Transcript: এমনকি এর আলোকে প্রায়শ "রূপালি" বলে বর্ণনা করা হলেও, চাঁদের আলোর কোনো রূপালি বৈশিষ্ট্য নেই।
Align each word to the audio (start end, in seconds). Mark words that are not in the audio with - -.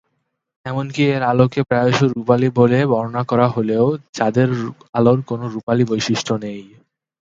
এমনকি 0.65 1.01
এর 1.07 1.23
আলোকে 1.31 1.59
প্রায়শ 1.63 1.97
"রূপালি" 2.11 2.47
বলে 2.59 2.79
বর্ণনা 2.91 3.23
করা 3.31 3.47
হলেও, 3.55 3.85
চাঁদের 4.13 4.49
আলোর 4.93 5.19
কোনো 5.29 5.45
রূপালি 5.53 5.83
বৈশিষ্ট্য 5.91 6.33
নেই। 6.43 6.61